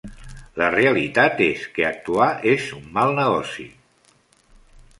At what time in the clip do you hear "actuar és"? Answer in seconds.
1.89-2.65